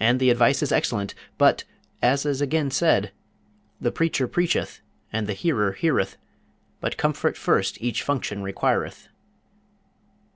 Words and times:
And 0.00 0.18
the 0.18 0.30
advice 0.30 0.64
is 0.64 0.72
excellent; 0.72 1.14
but, 1.38 1.62
as 2.02 2.26
is 2.26 2.40
again 2.40 2.72
said: 2.72 3.12
The 3.80 3.92
preacher 3.92 4.26
preacheth, 4.26 4.80
and 5.12 5.28
the 5.28 5.32
hearer 5.34 5.70
heareth, 5.70 6.16
But 6.80 6.96
comfort 6.96 7.36
first 7.36 7.80
each 7.80 8.02
function 8.02 8.42
requireth. 8.42 9.06